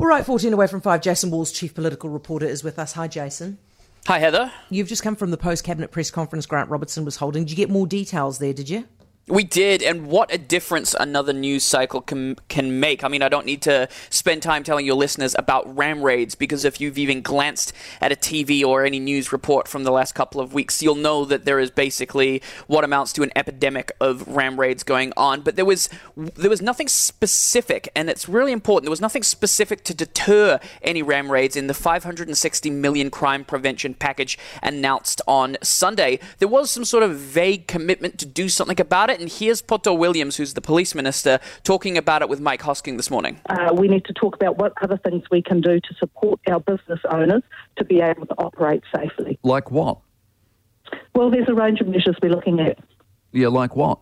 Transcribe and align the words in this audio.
All 0.00 0.06
right, 0.06 0.24
14 0.24 0.54
away 0.54 0.66
from 0.66 0.80
5. 0.80 1.02
Jason 1.02 1.30
Walls, 1.30 1.52
chief 1.52 1.74
political 1.74 2.08
reporter, 2.08 2.46
is 2.46 2.64
with 2.64 2.78
us. 2.78 2.94
Hi, 2.94 3.06
Jason. 3.06 3.58
Hi, 4.06 4.18
Heather. 4.18 4.50
You've 4.70 4.88
just 4.88 5.02
come 5.02 5.14
from 5.14 5.30
the 5.30 5.36
post 5.36 5.62
cabinet 5.62 5.90
press 5.90 6.10
conference 6.10 6.46
Grant 6.46 6.70
Robertson 6.70 7.04
was 7.04 7.16
holding. 7.16 7.44
Did 7.44 7.50
you 7.50 7.56
get 7.58 7.68
more 7.68 7.86
details 7.86 8.38
there, 8.38 8.54
did 8.54 8.70
you? 8.70 8.88
We 9.28 9.44
did, 9.44 9.80
and 9.80 10.08
what 10.08 10.34
a 10.34 10.38
difference 10.38 10.92
another 10.98 11.32
news 11.32 11.62
cycle 11.62 12.00
can 12.00 12.34
can 12.48 12.80
make. 12.80 13.04
I 13.04 13.08
mean, 13.08 13.22
I 13.22 13.28
don't 13.28 13.46
need 13.46 13.62
to 13.62 13.88
spend 14.08 14.42
time 14.42 14.64
telling 14.64 14.84
your 14.84 14.96
listeners 14.96 15.36
about 15.38 15.76
ram 15.76 16.02
raids 16.02 16.34
because 16.34 16.64
if 16.64 16.80
you've 16.80 16.98
even 16.98 17.22
glanced 17.22 17.72
at 18.00 18.10
a 18.10 18.16
TV 18.16 18.64
or 18.64 18.84
any 18.84 18.98
news 18.98 19.30
report 19.30 19.68
from 19.68 19.84
the 19.84 19.92
last 19.92 20.16
couple 20.16 20.40
of 20.40 20.52
weeks, 20.52 20.82
you'll 20.82 20.96
know 20.96 21.24
that 21.24 21.44
there 21.44 21.60
is 21.60 21.70
basically 21.70 22.42
what 22.66 22.82
amounts 22.82 23.12
to 23.12 23.22
an 23.22 23.30
epidemic 23.36 23.92
of 24.00 24.26
ram 24.26 24.58
raids 24.58 24.82
going 24.82 25.12
on. 25.16 25.42
But 25.42 25.54
there 25.54 25.64
was 25.64 25.88
there 26.16 26.50
was 26.50 26.60
nothing 26.60 26.88
specific, 26.88 27.88
and 27.94 28.10
it's 28.10 28.28
really 28.28 28.52
important. 28.52 28.86
There 28.86 28.90
was 28.90 29.00
nothing 29.00 29.22
specific 29.22 29.84
to 29.84 29.94
deter 29.94 30.58
any 30.82 31.02
ram 31.02 31.30
raids 31.30 31.54
in 31.54 31.68
the 31.68 31.74
560 31.74 32.70
million 32.70 33.10
crime 33.10 33.44
prevention 33.44 33.94
package 33.94 34.36
announced 34.60 35.22
on 35.28 35.56
Sunday. 35.62 36.18
There 36.38 36.48
was 36.48 36.68
some 36.70 36.84
sort 36.84 37.04
of 37.04 37.16
vague 37.16 37.68
commitment 37.68 38.18
to 38.18 38.26
do 38.26 38.48
something 38.48 38.80
about 38.80 39.09
it. 39.10 39.20
And 39.20 39.30
here's 39.30 39.60
Poto 39.62 39.92
Williams, 39.94 40.36
who's 40.36 40.54
the 40.54 40.60
police 40.60 40.94
minister, 40.94 41.38
talking 41.64 41.96
about 41.98 42.22
it 42.22 42.28
with 42.28 42.40
Mike 42.40 42.62
Hosking 42.62 42.96
this 42.96 43.10
morning. 43.10 43.40
Uh, 43.48 43.72
we 43.74 43.88
need 43.88 44.04
to 44.06 44.12
talk 44.12 44.34
about 44.34 44.58
what 44.58 44.72
other 44.82 44.96
things 44.98 45.24
we 45.30 45.42
can 45.42 45.60
do 45.60 45.80
to 45.80 45.94
support 45.98 46.40
our 46.48 46.60
business 46.60 47.00
owners 47.10 47.42
to 47.76 47.84
be 47.84 48.00
able 48.00 48.26
to 48.26 48.34
operate 48.38 48.82
safely. 48.94 49.38
Like 49.42 49.70
what? 49.70 49.98
Well, 51.14 51.30
there's 51.30 51.48
a 51.48 51.54
range 51.54 51.80
of 51.80 51.88
measures 51.88 52.16
we're 52.22 52.30
looking 52.30 52.60
at. 52.60 52.78
Yeah, 53.32 53.48
like 53.48 53.76
what? 53.76 53.98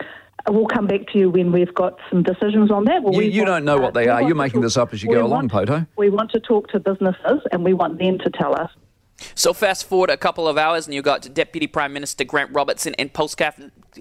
Uh, 0.00 0.52
We'll 0.52 0.66
come 0.66 0.86
back 0.86 1.06
to 1.12 1.18
you 1.18 1.30
when 1.30 1.52
we've 1.52 1.72
got 1.74 1.98
some 2.10 2.22
decisions 2.22 2.70
on 2.70 2.84
that. 2.86 3.02
Well, 3.02 3.14
You, 3.14 3.22
you 3.22 3.42
want- 3.42 3.46
don't 3.48 3.64
know 3.64 3.76
uh, 3.78 3.82
what 3.82 3.94
they 3.94 4.04
we 4.04 4.08
are. 4.08 4.22
You're 4.22 4.34
making 4.34 4.60
talk- 4.60 4.62
this 4.64 4.76
up 4.76 4.92
as 4.92 5.02
you 5.02 5.08
we 5.10 5.14
go 5.14 5.20
along, 5.22 5.48
want- 5.48 5.52
Poto. 5.52 5.86
We 5.96 6.10
want 6.10 6.30
to 6.32 6.40
talk 6.40 6.68
to 6.70 6.80
businesses 6.80 7.40
and 7.52 7.62
we 7.64 7.74
want 7.74 7.98
them 7.98 8.18
to 8.18 8.30
tell 8.30 8.54
us 8.58 8.70
So 9.34 9.52
fast 9.52 9.84
forward 9.84 10.10
a 10.10 10.16
couple 10.16 10.48
of 10.48 10.58
hours, 10.58 10.86
and 10.86 10.94
you 10.94 11.02
got 11.02 11.32
Deputy 11.32 11.66
Prime 11.66 11.92
Minister 11.92 12.24
Grant 12.24 12.50
Robertson 12.52 12.94
in 12.94 13.08
Post 13.08 13.36
Cab 13.36 13.54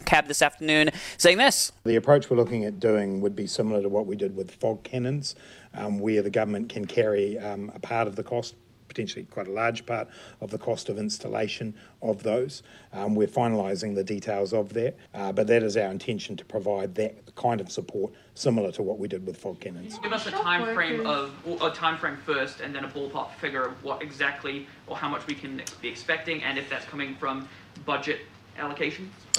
cab 0.05 0.27
this 0.27 0.41
afternoon 0.41 0.89
saying 1.17 1.37
this. 1.37 1.71
The 1.83 1.95
approach 1.95 2.29
we're 2.29 2.37
looking 2.37 2.65
at 2.65 2.79
doing 2.79 3.21
would 3.21 3.35
be 3.35 3.45
similar 3.45 3.81
to 3.81 3.89
what 3.89 4.05
we 4.05 4.15
did 4.15 4.35
with 4.35 4.51
fog 4.51 4.83
cannons, 4.83 5.35
um, 5.73 5.99
where 5.99 6.21
the 6.21 6.29
government 6.29 6.69
can 6.69 6.85
carry 6.85 7.37
um, 7.37 7.71
a 7.75 7.79
part 7.79 8.07
of 8.07 8.15
the 8.15 8.23
cost, 8.23 8.55
potentially 8.91 9.23
quite 9.25 9.47
a 9.47 9.51
large 9.51 9.85
part 9.85 10.09
of 10.41 10.51
the 10.51 10.57
cost 10.57 10.89
of 10.89 10.97
installation 10.97 11.73
of 12.01 12.23
those. 12.23 12.61
Um, 12.91 13.15
we're 13.15 13.27
finalising 13.27 13.95
the 13.95 14.03
details 14.03 14.53
of 14.53 14.73
that, 14.73 14.97
uh, 15.13 15.31
but 15.31 15.47
that 15.47 15.63
is 15.63 15.77
our 15.77 15.89
intention 15.89 16.35
to 16.35 16.43
provide 16.43 16.93
that 16.95 17.33
kind 17.35 17.61
of 17.61 17.71
support 17.71 18.11
similar 18.35 18.71
to 18.73 18.83
what 18.83 18.99
we 18.99 19.07
did 19.07 19.25
with 19.25 19.37
fog 19.37 19.61
cannons. 19.61 19.97
Give 19.99 20.11
us 20.11 20.27
a 20.27 20.31
time 20.31 20.75
frame 20.75 21.05
of 21.05 21.33
a 21.61 21.71
time 21.71 21.97
frame 21.97 22.17
first, 22.17 22.59
and 22.59 22.75
then 22.75 22.83
a 22.83 22.89
ballpark 22.89 23.31
figure 23.35 23.63
of 23.63 23.81
what 23.83 24.01
exactly 24.01 24.67
or 24.87 24.97
how 24.97 25.07
much 25.07 25.25
we 25.25 25.35
can 25.35 25.61
be 25.81 25.87
expecting, 25.87 26.43
and 26.43 26.57
if 26.57 26.69
that's 26.69 26.85
coming 26.85 27.15
from 27.15 27.47
budget 27.85 28.19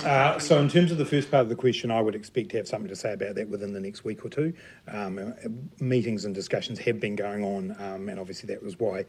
Uh, 0.04 0.38
so, 0.38 0.58
in 0.58 0.68
terms 0.68 0.90
of 0.90 0.98
the 0.98 1.04
first 1.04 1.30
part 1.30 1.42
of 1.42 1.48
the 1.48 1.54
question, 1.54 1.90
I 1.90 2.00
would 2.00 2.14
expect 2.14 2.50
to 2.50 2.56
have 2.56 2.66
something 2.66 2.88
to 2.88 2.96
say 2.96 3.12
about 3.12 3.34
that 3.36 3.48
within 3.48 3.72
the 3.72 3.80
next 3.80 4.04
week 4.04 4.24
or 4.24 4.28
two. 4.28 4.52
Um, 4.88 5.18
uh, 5.18 5.48
meetings 5.80 6.24
and 6.24 6.34
discussions 6.34 6.78
have 6.80 6.98
been 6.98 7.14
going 7.14 7.44
on, 7.44 7.76
um, 7.78 8.08
and 8.08 8.18
obviously 8.18 8.46
that 8.48 8.62
was 8.62 8.78
why 8.78 9.04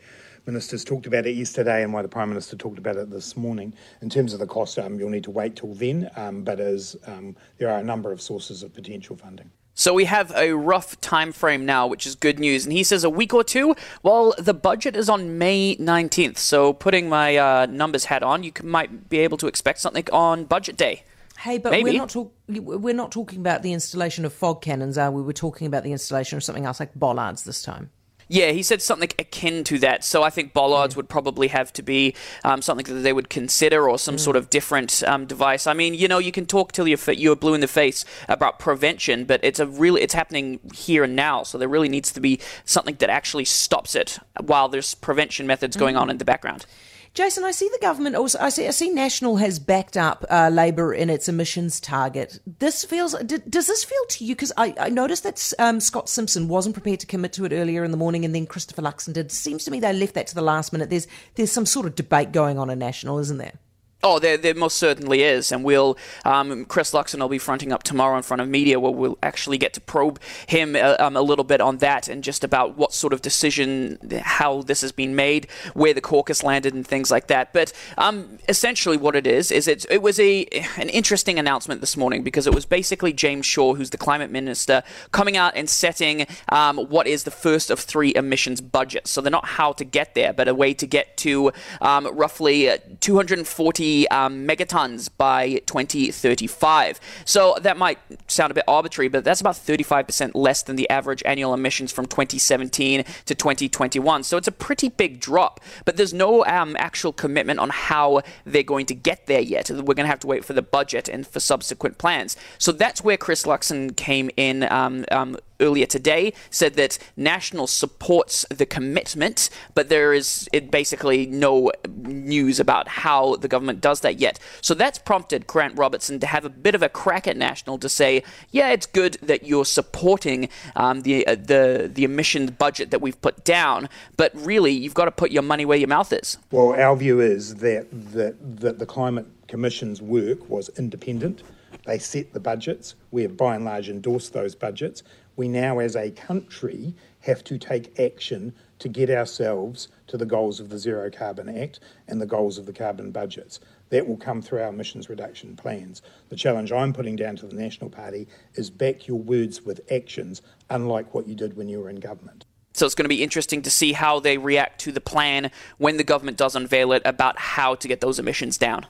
ministers 0.46 0.84
talked 0.84 1.08
about 1.08 1.26
it 1.26 1.36
yesterday 1.36 1.84
and 1.84 1.94
why 1.94 2.02
the 2.02 2.08
Prime 2.10 2.30
Minister 2.30 2.56
talked 2.56 2.78
about 2.78 2.98
it 2.98 3.10
this 3.10 3.38
morning. 3.38 3.74
In 4.02 4.10
terms 4.10 4.34
of 4.34 4.40
the 4.40 4.48
cost, 4.48 4.78
um, 4.78 5.00
you'll 5.00 5.10
need 5.10 5.24
to 5.24 5.32
wait 5.32 5.56
till 5.56 5.74
then, 5.74 6.10
um, 6.16 6.44
but 6.44 6.60
as 6.60 6.96
um, 7.08 7.36
there 7.58 7.70
are 7.70 7.80
a 7.80 7.84
number 7.84 8.12
of 8.12 8.22
sources 8.22 8.62
of 8.62 8.74
potential 8.74 9.16
funding. 9.16 9.50
So 9.76 9.94
we 9.94 10.06
have 10.06 10.32
a 10.36 10.54
rough 10.54 11.00
time 11.02 11.32
frame 11.32 11.66
now, 11.66 11.88
which 11.88 12.06
is 12.06 12.14
good 12.16 12.40
news. 12.40 12.66
And 12.66 12.74
he 12.74 12.84
says 12.84 13.04
a 13.04 13.10
week 13.10 13.34
or 13.34 13.44
two. 13.44 13.76
Well, 14.04 14.36
the 14.38 14.54
budget 14.54 14.96
is 14.96 15.10
on 15.10 15.38
May 15.40 15.76
19th. 15.78 16.38
So 16.38 16.74
putting 16.74 17.10
my 17.10 17.38
uh, 17.38 17.66
numbers 17.66 18.06
hat 18.06 18.22
on, 18.22 18.44
you 18.44 18.52
can, 18.52 18.70
might 18.70 19.10
be 19.10 19.20
able 19.20 19.38
to 19.38 19.48
expect 19.48 19.80
something 19.80 20.08
on 20.12 20.46
budget 20.46 20.78
day. 20.78 21.04
Hey, 21.40 21.58
but 21.58 21.72
Maybe. 21.72 21.84
we're 21.84 21.98
not 21.98 22.10
talk- 22.10 22.34
we're 22.48 22.94
not 22.94 23.12
talking 23.12 23.40
about 23.40 23.64
the 23.64 23.74
installation 23.74 24.24
of 24.26 24.34
fog 24.34 24.62
cannons, 24.62 24.98
are 24.98 25.12
we? 25.12 25.24
We're 25.24 25.34
talking 25.34 25.66
about 25.66 25.84
the 25.84 25.92
installation 25.92 26.38
of 26.38 26.44
something 26.44 26.66
else 26.66 26.80
like 26.80 26.94
bollards 26.94 27.44
this 27.44 27.64
time. 27.64 27.90
Yeah, 28.28 28.52
he 28.52 28.64
said 28.64 28.82
something 28.82 29.10
akin 29.20 29.64
to 29.66 29.80
that. 29.80 30.04
So 30.04 30.24
I 30.24 30.30
think 30.30 30.54
bollards 30.54 30.96
would 30.96 31.10
probably 31.10 31.50
have 31.50 31.74
to 31.74 31.84
be 31.84 32.16
um, 32.44 32.62
something 32.62 32.86
that 32.94 33.02
they 33.02 33.14
would 33.14 33.30
consider, 33.30 33.90
or 33.90 34.00
some 34.00 34.18
sort 34.18 34.36
of 34.36 34.50
different 34.50 35.04
um, 35.04 35.26
device. 35.26 35.68
I 35.68 35.74
mean, 35.74 35.94
you 35.94 36.08
know, 36.08 36.20
you 36.20 36.32
can 36.32 36.46
talk 36.46 36.72
till 36.72 36.88
you're 36.88 37.00
you're 37.12 37.36
blue 37.36 37.54
in 37.54 37.62
the 37.62 37.68
face 37.68 38.06
about 38.28 38.60
prevention, 38.60 39.26
but 39.26 39.40
it's 39.44 39.60
a 39.60 39.68
really 39.68 40.02
it's 40.02 40.14
happening 40.14 40.60
here 40.74 41.04
and 41.04 41.16
now. 41.16 41.44
So 41.44 41.58
there 41.58 41.68
really 41.68 41.90
needs 41.90 42.12
to 42.14 42.20
be 42.20 42.40
something 42.66 42.96
that 42.96 43.10
actually 43.10 43.46
stops 43.46 43.96
it 43.96 44.20
while 44.40 44.70
there's 44.70 44.96
prevention 44.96 45.48
methods 45.48 45.76
going 45.78 45.96
on 45.96 46.10
in 46.10 46.18
the 46.18 46.26
background. 46.26 46.66
Jason, 47.14 47.44
I 47.44 47.52
see 47.52 47.70
the 47.72 47.80
government 47.80 48.16
also. 48.16 48.40
I 48.40 48.50
see. 48.50 48.68
I 48.68 48.72
see 48.72 48.90
National 48.90 49.38
has 49.38 49.60
backed 49.60 49.98
up 49.98 50.26
uh, 50.32 50.50
Labor 50.52 50.94
in 50.94 51.12
its 51.12 51.30
emissions 51.30 51.80
target. 51.80 52.40
This 52.60 52.84
feels. 52.84 53.14
does 53.14 53.68
this 53.68 53.84
feel 53.84 54.06
to 54.10 54.26
you? 54.26 54.34
Because 54.34 54.52
I, 54.58 54.74
I 54.80 54.90
noticed 54.90 55.24
that 55.24 55.54
um, 55.60 55.80
Scott 55.80 56.10
Simpson 56.10 56.48
wasn't 56.48 56.74
prepared 56.74 57.00
to 57.02 57.06
commit 57.06 57.34
to 57.34 57.46
it 57.46 57.54
earlier 57.54 57.84
in 57.84 57.92
the 57.92 57.98
morning, 57.98 58.26
and 58.26 58.34
then 58.34 58.48
Christopher 58.48 58.82
Luxon 58.82 59.14
did. 59.14 59.32
Seems 59.32 59.64
to 59.66 59.72
me 59.72 59.80
they 59.80 59.94
left 59.94 60.16
that 60.16 60.26
to 60.28 60.36
the 60.36 60.42
last 60.42 60.74
minute. 60.74 60.90
There's 60.90 61.08
there's 61.36 61.52
some 61.52 61.68
sort 61.68 61.86
of 61.86 61.94
debate 61.94 62.32
going 62.32 62.58
on 62.58 62.72
in 62.72 62.80
National, 62.80 63.20
isn't 63.20 63.38
there? 63.38 63.60
Oh, 64.06 64.20
there, 64.20 64.36
there 64.36 64.54
most 64.54 64.78
certainly 64.78 65.24
is, 65.24 65.50
and 65.50 65.64
we'll 65.64 65.98
um, 66.26 66.66
Chris 66.66 66.92
Luxon 66.92 67.22
will 67.22 67.30
be 67.30 67.38
fronting 67.38 67.72
up 67.72 67.84
tomorrow 67.84 68.18
in 68.18 68.24
front 68.24 68.42
of 68.42 68.50
media 68.50 68.78
where 68.78 68.92
we'll 68.92 69.18
actually 69.24 69.58
get 69.58 69.72
to 69.76 69.82
probe 69.82 70.20
him 70.46 70.76
uh, 70.76 70.98
um, 71.00 71.16
a 71.16 71.22
little 71.22 71.46
bit 71.46 71.62
on 71.62 71.78
that 71.78 72.10
and 72.10 72.22
just 72.22 72.44
about 72.44 72.78
what 72.78 72.92
sort 72.94 73.14
of 73.14 73.22
decision, 73.22 73.98
how 74.22 74.62
this 74.64 74.82
has 74.82 74.92
been 74.92 75.16
made, 75.16 75.48
where 75.74 75.94
the 75.94 76.02
caucus 76.02 76.44
landed, 76.44 76.74
and 76.74 76.86
things 76.86 77.12
like 77.12 77.28
that. 77.28 77.54
But 77.54 77.72
um, 77.98 78.40
essentially, 78.50 78.98
what 78.98 79.16
it 79.16 79.26
is 79.26 79.52
is 79.52 79.70
it 79.70 79.86
it 79.90 80.02
was 80.02 80.20
a 80.20 80.48
an 80.76 80.90
interesting 80.90 81.40
announcement 81.40 81.80
this 81.80 81.96
morning 81.96 82.24
because 82.24 82.46
it 82.46 82.54
was 82.54 82.66
basically 82.66 83.14
James 83.14 83.46
Shaw, 83.46 83.74
who's 83.74 83.92
the 83.92 83.98
climate 83.98 84.32
minister, 84.32 84.84
coming 85.12 85.38
out 85.38 85.54
and 85.56 85.70
setting 85.70 86.28
um, 86.50 86.78
what 86.78 87.08
is 87.08 87.24
the 87.24 87.32
first 87.32 87.72
of 87.72 87.80
three 87.80 88.14
emissions 88.16 88.60
budgets. 88.60 89.12
So 89.12 89.22
they're 89.22 89.32
not 89.32 89.46
how 89.46 89.72
to 89.72 89.86
get 89.86 90.14
there, 90.14 90.34
but 90.34 90.50
a 90.50 90.54
way 90.54 90.74
to 90.74 90.86
get 90.86 91.16
to 91.18 91.54
um, 91.80 92.06
roughly 92.14 92.70
uh, 92.70 92.80
240 93.00 93.93
um, 94.10 94.48
megatons 94.48 95.10
by 95.16 95.62
2035. 95.66 97.00
So 97.26 97.56
that 97.62 97.78
might 97.78 98.00
sound 98.28 98.52
a 98.52 98.54
bit 98.54 98.64
arbitrary, 98.68 99.08
but 99.08 99.24
that's 99.24 99.42
about 99.42 99.56
35% 99.56 100.32
less 100.34 100.64
than 100.64 100.76
the 100.76 100.90
average 100.90 101.24
annual 101.26 101.54
emissions 101.54 101.92
from 101.92 102.06
2017 102.06 103.04
to 103.26 103.36
2021. 103.36 104.24
So 104.24 104.38
it's 104.38 104.48
a 104.48 104.52
pretty 104.52 104.90
big 104.90 105.20
drop, 105.20 105.60
but 105.86 105.98
there's 105.98 106.14
no 106.14 106.46
um, 106.46 106.76
actual 106.80 107.14
commitment 107.14 107.60
on 107.60 107.70
how 107.70 108.22
they're 108.46 108.64
going 108.64 108.86
to 108.88 108.96
get 108.96 109.28
there 109.28 109.42
yet. 109.42 109.70
We're 109.70 109.94
going 109.94 110.06
to 110.06 110.08
have 110.08 110.20
to 110.22 110.28
wait 110.28 110.46
for 110.46 110.54
the 110.54 110.62
budget 110.62 111.08
and 111.08 111.26
for 111.26 111.40
subsequent 111.40 111.98
plans. 111.98 112.36
So 112.58 112.72
that's 112.72 113.04
where 113.04 113.18
Chris 113.18 113.44
Luxon 113.44 113.96
came 113.96 114.30
in. 114.38 114.64
Um, 114.72 115.06
um 115.12 115.38
earlier 115.64 115.88
today 115.88 116.34
said 116.50 116.76
that 116.76 117.00
National 117.16 117.66
supports 117.66 118.46
the 118.50 118.66
commitment, 118.66 119.50
but 119.74 119.90
there 119.90 120.14
is 120.14 120.48
basically 120.70 121.26
no 121.26 121.72
news 121.96 122.60
about 122.60 122.88
how 122.88 123.38
the 123.38 123.48
government 123.48 123.82
does 123.82 124.02
that 124.02 124.20
yet. 124.20 124.40
So 124.62 124.74
that's 124.74 125.00
prompted 125.00 125.48
Grant 125.48 125.78
Robertson 125.78 126.20
to 126.20 126.28
have 126.28 126.46
a 126.46 126.50
bit 126.50 126.76
of 126.76 126.84
a 126.84 126.90
crack 126.90 127.28
at 127.28 127.38
National 127.38 127.78
to 127.80 127.90
say, 127.90 128.24
yeah, 128.52 128.70
it's 128.72 128.86
good 128.86 129.18
that 129.24 129.44
you're 129.44 129.66
supporting 129.66 130.50
um, 130.76 131.02
the 131.02 131.26
uh, 131.26 131.36
the 131.36 131.90
the 131.94 132.04
emissions 132.04 132.52
budget 132.52 132.92
that 132.92 133.02
we've 133.02 133.20
put 133.22 133.44
down, 133.44 133.90
but 134.18 134.32
really 134.36 134.72
you've 134.72 134.94
got 134.94 135.06
to 135.06 135.12
put 135.12 135.32
your 135.32 135.44
money 135.44 135.66
where 135.66 135.78
your 135.78 135.88
mouth 135.88 136.12
is. 136.12 136.38
Well, 136.52 136.74
our 136.74 136.96
view 136.96 137.22
is 137.22 137.56
that, 137.56 137.88
that, 138.12 138.36
that 138.60 138.80
the 138.80 138.86
Climate 138.86 139.26
Commission's 139.48 140.02
work 140.02 140.50
was 140.50 140.70
independent. 140.78 141.44
They 141.86 142.00
set 142.00 142.34
the 142.34 142.40
budgets. 142.40 142.96
We 143.12 143.24
have 143.24 143.36
by 143.36 143.56
and 143.56 143.66
large 143.66 143.90
endorsed 143.90 144.34
those 144.34 144.56
budgets. 144.56 145.04
We 145.36 145.48
now, 145.48 145.80
as 145.80 145.96
a 145.96 146.12
country, 146.12 146.96
have 147.22 147.44
to 147.46 147.58
take 147.58 148.00
action 148.00 148.54
to 148.80 148.90
get 148.90 149.10
ourselves 149.10 149.88
to 150.08 150.18
the 150.18 150.26
goals 150.26 150.60
of 150.60 150.70
the 150.70 150.78
Zero 150.78 151.10
Carbon 151.10 151.50
Act 151.58 151.80
and 152.08 152.22
the 152.22 152.26
goals 152.26 152.58
of 152.58 152.66
the 152.66 152.74
carbon 152.74 153.12
budgets. 153.12 153.60
That 153.90 154.08
will 154.08 154.18
come 154.18 154.42
through 154.42 154.62
our 154.62 154.70
emissions 154.70 155.10
reduction 155.10 155.56
plans. 155.56 156.02
The 156.30 156.36
challenge 156.36 156.72
I'm 156.72 156.94
putting 156.94 157.16
down 157.16 157.36
to 157.38 157.48
the 157.48 157.56
National 157.56 157.90
Party 157.90 158.28
is 158.56 158.70
back 158.70 159.08
your 159.08 159.20
words 159.20 159.62
with 159.62 159.82
actions, 159.92 160.42
unlike 160.70 161.14
what 161.14 161.28
you 161.28 161.36
did 161.36 161.56
when 161.56 161.70
you 161.70 161.80
were 161.80 161.90
in 161.90 162.00
government. 162.00 162.46
So 162.74 162.86
it's 162.86 162.96
going 162.96 163.06
to 163.06 163.10
be 163.10 163.24
interesting 163.24 163.62
to 163.62 163.70
see 163.70 163.94
how 163.94 164.20
they 164.20 164.38
react 164.38 164.82
to 164.82 164.92
the 164.92 165.02
plan 165.02 165.52
when 165.78 165.98
the 165.98 166.04
government 166.04 166.38
does 166.38 166.56
unveil 166.56 166.92
it 166.92 167.04
about 167.06 167.38
how 167.38 167.76
to 167.76 167.88
get 167.88 168.02
those 168.02 168.18
emissions 168.18 168.58
down. 168.58 168.88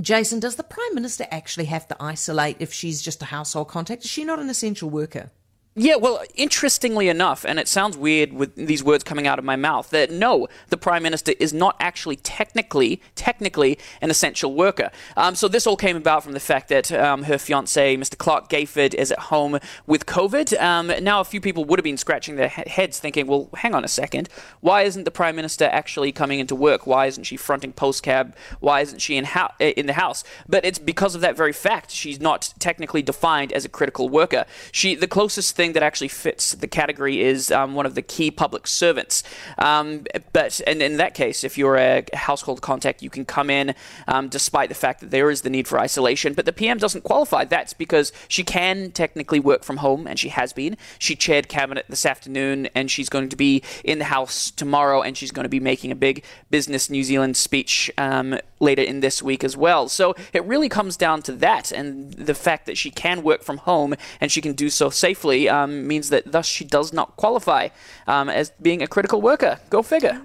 Jason, 0.00 0.40
does 0.40 0.56
the 0.56 0.62
Prime 0.62 0.94
Minister 0.94 1.26
actually 1.30 1.66
have 1.66 1.86
to 1.88 1.96
isolate 2.02 2.56
if 2.60 2.72
she's 2.72 3.00
just 3.02 3.22
a 3.22 3.26
household 3.26 3.68
contact? 3.68 4.04
Is 4.04 4.10
she 4.10 4.24
not 4.24 4.38
an 4.38 4.48
essential 4.48 4.90
worker? 4.90 5.30
Yeah, 5.78 5.96
well, 5.96 6.22
interestingly 6.36 7.10
enough, 7.10 7.44
and 7.44 7.58
it 7.58 7.68
sounds 7.68 7.98
weird 7.98 8.32
with 8.32 8.54
these 8.54 8.82
words 8.82 9.04
coming 9.04 9.26
out 9.26 9.38
of 9.38 9.44
my 9.44 9.56
mouth, 9.56 9.90
that 9.90 10.10
no, 10.10 10.48
the 10.70 10.78
Prime 10.78 11.02
Minister 11.02 11.34
is 11.38 11.52
not 11.52 11.76
actually 11.78 12.16
technically, 12.16 13.02
technically 13.14 13.78
an 14.00 14.08
essential 14.08 14.54
worker. 14.54 14.90
Um, 15.18 15.34
so 15.34 15.48
this 15.48 15.66
all 15.66 15.76
came 15.76 15.94
about 15.94 16.24
from 16.24 16.32
the 16.32 16.40
fact 16.40 16.70
that 16.70 16.90
um, 16.90 17.24
her 17.24 17.36
fiance, 17.36 17.94
Mr. 17.94 18.16
Clarke 18.16 18.48
Gayford, 18.48 18.94
is 18.94 19.12
at 19.12 19.18
home 19.18 19.58
with 19.86 20.06
COVID. 20.06 20.58
Um, 20.58 20.90
now, 21.04 21.20
a 21.20 21.24
few 21.24 21.42
people 21.42 21.66
would 21.66 21.78
have 21.78 21.84
been 21.84 21.98
scratching 21.98 22.36
their 22.36 22.48
heads 22.48 22.98
thinking, 22.98 23.26
well, 23.26 23.50
hang 23.58 23.74
on 23.74 23.84
a 23.84 23.88
second, 23.88 24.30
why 24.62 24.80
isn't 24.80 25.04
the 25.04 25.10
Prime 25.10 25.36
Minister 25.36 25.66
actually 25.66 26.10
coming 26.10 26.40
into 26.40 26.54
work? 26.54 26.86
Why 26.86 27.04
isn't 27.04 27.24
she 27.24 27.36
fronting 27.36 27.74
postcab? 27.74 28.32
Why 28.60 28.80
isn't 28.80 29.00
she 29.00 29.18
in, 29.18 29.26
ho- 29.26 29.52
in 29.60 29.84
the 29.84 29.92
House? 29.92 30.24
But 30.48 30.64
it's 30.64 30.78
because 30.78 31.14
of 31.14 31.20
that 31.20 31.36
very 31.36 31.52
fact. 31.52 31.90
She's 31.90 32.18
not 32.18 32.54
technically 32.58 33.02
defined 33.02 33.52
as 33.52 33.66
a 33.66 33.68
critical 33.68 34.08
worker. 34.08 34.46
She, 34.72 34.94
the 34.94 35.06
closest 35.06 35.54
thing 35.54 35.65
that 35.72 35.82
actually 35.82 36.08
fits 36.08 36.52
the 36.52 36.66
category 36.66 37.22
is 37.22 37.50
um, 37.50 37.74
one 37.74 37.86
of 37.86 37.94
the 37.94 38.02
key 38.02 38.30
public 38.30 38.66
servants. 38.66 39.22
Um, 39.58 40.04
but 40.32 40.60
and 40.66 40.82
in 40.82 40.96
that 40.98 41.14
case, 41.14 41.44
if 41.44 41.56
you're 41.58 41.76
a 41.76 42.04
household 42.14 42.62
contact, 42.62 43.02
you 43.02 43.10
can 43.10 43.24
come 43.24 43.50
in 43.50 43.74
um, 44.08 44.28
despite 44.28 44.68
the 44.68 44.74
fact 44.74 45.00
that 45.00 45.10
there 45.10 45.30
is 45.30 45.42
the 45.42 45.50
need 45.50 45.68
for 45.68 45.78
isolation. 45.78 46.34
But 46.34 46.44
the 46.44 46.52
PM 46.52 46.78
doesn't 46.78 47.04
qualify. 47.04 47.44
That's 47.44 47.72
because 47.72 48.12
she 48.28 48.44
can 48.44 48.90
technically 48.92 49.40
work 49.40 49.64
from 49.64 49.78
home, 49.78 50.06
and 50.06 50.18
she 50.18 50.28
has 50.30 50.52
been. 50.52 50.76
She 50.98 51.16
chaired 51.16 51.48
cabinet 51.48 51.86
this 51.88 52.06
afternoon, 52.06 52.68
and 52.74 52.90
she's 52.90 53.08
going 53.08 53.28
to 53.28 53.36
be 53.36 53.62
in 53.84 53.98
the 53.98 54.06
House 54.06 54.50
tomorrow, 54.50 55.02
and 55.02 55.16
she's 55.16 55.30
going 55.30 55.44
to 55.44 55.50
be 55.50 55.60
making 55.60 55.90
a 55.90 55.96
big 55.96 56.24
Business 56.50 56.90
New 56.90 57.02
Zealand 57.02 57.36
speech 57.36 57.90
um, 57.98 58.38
later 58.60 58.82
in 58.82 59.00
this 59.00 59.22
week 59.22 59.44
as 59.44 59.56
well. 59.56 59.88
So 59.88 60.14
it 60.32 60.44
really 60.44 60.68
comes 60.68 60.96
down 60.96 61.22
to 61.22 61.32
that, 61.32 61.72
and 61.72 62.12
the 62.14 62.34
fact 62.34 62.66
that 62.66 62.78
she 62.78 62.90
can 62.90 63.22
work 63.22 63.42
from 63.42 63.58
home 63.58 63.94
and 64.20 64.30
she 64.30 64.40
can 64.40 64.52
do 64.52 64.70
so 64.70 64.90
safely 64.90 65.48
um, 65.56 65.86
means 65.86 66.10
that 66.10 66.30
thus 66.30 66.46
she 66.46 66.64
does 66.64 66.92
not 66.92 67.16
qualify 67.16 67.68
um, 68.06 68.28
as 68.28 68.50
being 68.62 68.82
a 68.82 68.86
critical 68.86 69.20
worker. 69.20 69.58
Go 69.70 69.82
figure. 69.82 70.22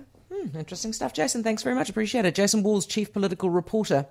Interesting 0.56 0.92
stuff, 0.94 1.14
Jason. 1.14 1.44
Thanks 1.44 1.62
very 1.62 1.76
much. 1.76 1.90
Appreciate 1.90 2.26
it. 2.26 2.34
Jason 2.34 2.64
Walls, 2.64 2.86
Chief 2.86 3.12
Political 3.14 3.50
Reporter 3.52 4.08